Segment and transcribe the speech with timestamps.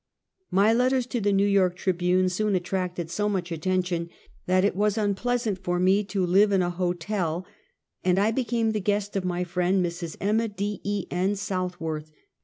[0.49, 4.09] My letters to the New York Tribune, soon attracted so much attention
[4.47, 7.45] that is was unpleasant for me to live in a hotel,
[8.03, 10.17] and I became the guest of my friend Mrs.
[10.19, 10.81] Emma D.
[10.83, 11.05] E.
[11.11, 11.37] IT.
[11.37, 12.09] Southworth.